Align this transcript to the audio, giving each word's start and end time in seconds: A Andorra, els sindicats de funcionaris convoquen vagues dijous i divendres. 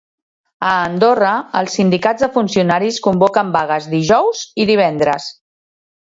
A 0.67 0.69
Andorra, 0.83 1.33
els 1.59 1.75
sindicats 1.79 2.25
de 2.25 2.29
funcionaris 2.37 2.97
convoquen 3.07 3.51
vagues 3.57 3.85
dijous 3.91 4.41
i 4.63 4.67
divendres. 4.71 5.29